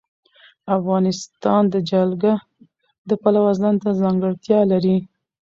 افغانستان 0.77 1.63
د 1.73 1.75
جلګه 1.89 2.33
د 3.09 3.11
پلوه 3.21 3.51
ځانته 3.61 3.89
ځانګړتیا 4.01 4.59
لري. 4.71 4.97